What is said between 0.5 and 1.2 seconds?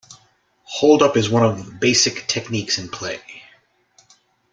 Hold up